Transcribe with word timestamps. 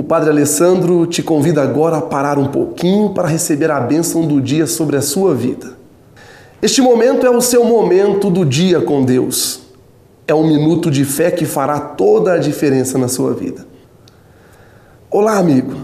O 0.00 0.02
Padre 0.02 0.30
Alessandro 0.30 1.06
te 1.06 1.22
convida 1.22 1.60
agora 1.60 1.98
a 1.98 2.00
parar 2.00 2.38
um 2.38 2.46
pouquinho 2.46 3.10
para 3.10 3.28
receber 3.28 3.70
a 3.70 3.78
bênção 3.78 4.26
do 4.26 4.40
dia 4.40 4.66
sobre 4.66 4.96
a 4.96 5.02
sua 5.02 5.34
vida. 5.34 5.76
Este 6.62 6.80
momento 6.80 7.26
é 7.26 7.30
o 7.30 7.42
seu 7.42 7.66
momento 7.66 8.30
do 8.30 8.46
dia 8.46 8.80
com 8.80 9.04
Deus. 9.04 9.60
É 10.26 10.34
um 10.34 10.46
minuto 10.46 10.90
de 10.90 11.04
fé 11.04 11.30
que 11.30 11.44
fará 11.44 11.78
toda 11.78 12.32
a 12.32 12.38
diferença 12.38 12.96
na 12.96 13.08
sua 13.08 13.34
vida. 13.34 13.66
Olá, 15.10 15.36
amigo. 15.36 15.74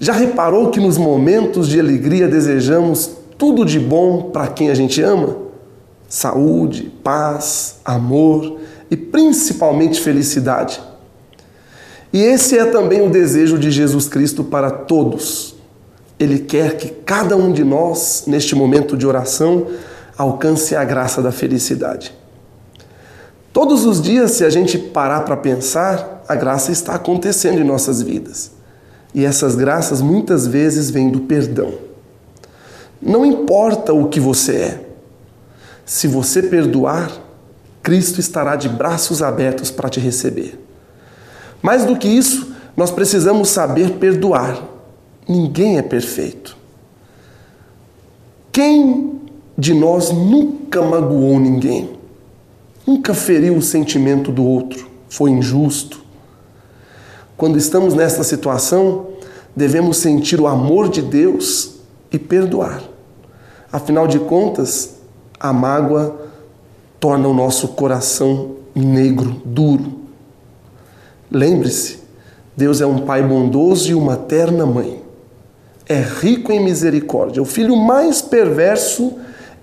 Já 0.00 0.14
reparou 0.14 0.70
que 0.70 0.80
nos 0.80 0.98
momentos 0.98 1.68
de 1.68 1.78
alegria 1.78 2.26
desejamos 2.26 3.08
tudo 3.38 3.64
de 3.64 3.78
bom 3.78 4.32
para 4.32 4.48
quem 4.48 4.68
a 4.68 4.74
gente 4.74 5.00
ama? 5.00 5.36
Saúde, 6.08 6.90
paz, 7.04 7.76
amor 7.84 8.58
e 8.90 8.96
principalmente 8.96 10.00
felicidade. 10.00 10.87
E 12.12 12.22
esse 12.22 12.58
é 12.58 12.64
também 12.64 13.06
o 13.06 13.10
desejo 13.10 13.58
de 13.58 13.70
Jesus 13.70 14.08
Cristo 14.08 14.42
para 14.42 14.70
todos. 14.70 15.54
Ele 16.18 16.38
quer 16.38 16.76
que 16.76 16.88
cada 16.88 17.36
um 17.36 17.52
de 17.52 17.62
nós, 17.62 18.24
neste 18.26 18.54
momento 18.54 18.96
de 18.96 19.06
oração, 19.06 19.66
alcance 20.16 20.74
a 20.74 20.84
graça 20.84 21.22
da 21.22 21.30
felicidade. 21.30 22.14
Todos 23.52 23.84
os 23.84 24.00
dias, 24.00 24.32
se 24.32 24.44
a 24.44 24.50
gente 24.50 24.78
parar 24.78 25.20
para 25.20 25.36
pensar, 25.36 26.24
a 26.28 26.34
graça 26.34 26.72
está 26.72 26.94
acontecendo 26.94 27.60
em 27.60 27.64
nossas 27.64 28.02
vidas. 28.02 28.52
E 29.14 29.24
essas 29.24 29.54
graças 29.54 30.00
muitas 30.00 30.46
vezes 30.46 30.90
vêm 30.90 31.10
do 31.10 31.20
perdão. 31.20 31.74
Não 33.00 33.24
importa 33.24 33.92
o 33.92 34.08
que 34.08 34.20
você 34.20 34.52
é, 34.56 34.88
se 35.88 36.06
você 36.06 36.42
perdoar, 36.42 37.10
Cristo 37.82 38.20
estará 38.20 38.56
de 38.56 38.68
braços 38.68 39.22
abertos 39.22 39.70
para 39.70 39.88
te 39.88 39.98
receber. 39.98 40.60
Mais 41.62 41.84
do 41.84 41.96
que 41.96 42.08
isso, 42.08 42.52
nós 42.76 42.90
precisamos 42.90 43.48
saber 43.48 43.92
perdoar. 43.98 44.62
Ninguém 45.28 45.78
é 45.78 45.82
perfeito. 45.82 46.56
Quem 48.52 49.20
de 49.56 49.74
nós 49.74 50.10
nunca 50.10 50.80
magoou 50.82 51.38
ninguém? 51.38 51.90
Nunca 52.86 53.12
feriu 53.12 53.56
o 53.56 53.62
sentimento 53.62 54.32
do 54.32 54.44
outro? 54.44 54.88
Foi 55.08 55.30
injusto? 55.30 56.00
Quando 57.36 57.58
estamos 57.58 57.94
nesta 57.94 58.24
situação, 58.24 59.08
devemos 59.54 59.98
sentir 59.98 60.40
o 60.40 60.46
amor 60.46 60.88
de 60.88 61.02
Deus 61.02 61.76
e 62.10 62.18
perdoar. 62.18 62.82
Afinal 63.70 64.06
de 64.06 64.18
contas, 64.18 64.96
a 65.38 65.52
mágoa 65.52 66.16
torna 66.98 67.28
o 67.28 67.34
nosso 67.34 67.68
coração 67.68 68.56
negro, 68.74 69.42
duro. 69.44 70.07
Lembre-se, 71.30 71.98
Deus 72.56 72.80
é 72.80 72.86
um 72.86 73.00
pai 73.00 73.22
bondoso 73.22 73.90
e 73.90 73.94
uma 73.94 74.16
terna 74.16 74.66
mãe. 74.66 75.02
É 75.86 76.00
rico 76.00 76.52
em 76.52 76.62
misericórdia. 76.62 77.40
O 77.40 77.46
filho 77.46 77.76
mais 77.76 78.20
perverso, 78.20 79.14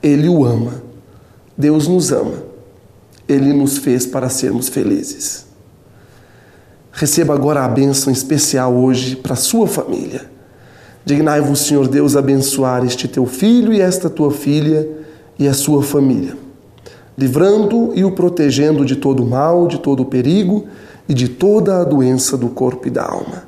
ele 0.02 0.30
o 0.30 0.46
ama. 0.46 0.82
Deus 1.58 1.88
nos 1.88 2.12
ama. 2.12 2.44
Ele 3.28 3.54
nos 3.54 3.78
fez 3.78 4.06
para 4.06 4.30
sermos 4.30 4.70
felizes. 4.70 5.46
Receba 6.92 7.34
agora 7.34 7.66
a 7.66 7.68
bênção 7.68 8.12
especial 8.14 8.74
hoje 8.74 9.18
para 9.18 9.36
sua 9.36 9.68
família. 9.68 10.30
Dignai-vos, 11.04 11.60
Senhor 11.60 11.88
Deus, 11.88 12.16
abençoar 12.16 12.86
este 12.86 13.08
teu 13.08 13.26
filho 13.26 13.74
e 13.74 13.82
esta 13.82 14.10
tua 14.10 14.32
filha 14.32 14.88
e 15.38 15.48
a 15.48 15.54
sua 15.54 15.84
família, 15.84 16.36
livrando 17.18 17.92
e 17.94 18.04
o 18.04 18.12
protegendo 18.12 18.86
de 18.86 18.96
todo 18.96 19.26
mal, 19.26 19.68
de 19.68 19.80
todo 19.80 20.06
perigo 20.06 20.66
e 21.08 21.14
de 21.14 21.30
toda 21.30 21.82
a 21.82 21.84
doença 21.84 22.38
do 22.38 22.50
corpo 22.50 22.88
e 22.88 22.92
da 22.92 23.04
alma. 23.04 23.44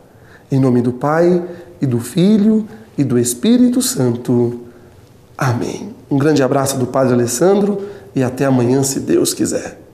Em 0.52 0.60
nome 0.60 0.82
do 0.82 0.94
Pai 0.94 1.44
e 1.82 1.86
do 1.86 2.00
Filho 2.00 2.68
e 2.98 3.04
do 3.04 3.18
Espírito 3.18 3.82
Santo. 3.82 4.62
Amém. 5.38 5.94
Um 6.10 6.18
grande 6.18 6.42
abraço 6.42 6.78
do 6.78 6.88
Padre 6.88 7.14
Alessandro 7.14 7.82
e 8.16 8.24
até 8.24 8.46
amanhã, 8.46 8.82
se 8.84 9.00
Deus 9.00 9.34
quiser. 9.34 9.87